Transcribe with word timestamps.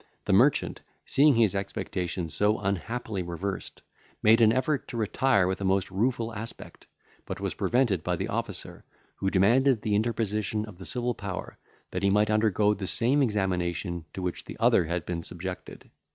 The 0.25 0.33
merchant, 0.33 0.81
seeing 1.05 1.35
his 1.35 1.53
expectation 1.53 2.27
so 2.27 2.57
unhappily 2.57 3.21
reversed, 3.21 3.83
made 4.23 4.41
an 4.41 4.51
effort 4.51 4.87
to 4.87 4.97
retire 4.97 5.45
with 5.45 5.61
a 5.61 5.63
most 5.63 5.91
rueful 5.91 6.33
aspect, 6.33 6.87
but 7.27 7.39
was 7.39 7.53
prevented 7.53 8.01
by 8.03 8.15
the 8.15 8.27
officer, 8.27 8.83
who 9.17 9.29
demanded 9.29 9.83
the 9.83 9.93
interposition 9.93 10.65
of 10.65 10.79
the 10.79 10.85
civil 10.87 11.13
power, 11.13 11.59
that 11.91 12.01
he 12.01 12.09
might 12.09 12.31
undergo 12.31 12.73
the 12.73 12.87
same 12.87 13.21
examination 13.21 14.05
to 14.13 14.23
which 14.23 14.43
the 14.45 14.57
other 14.59 14.85
had 14.85 15.05
been 15.05 15.21
subjected. 15.21 15.91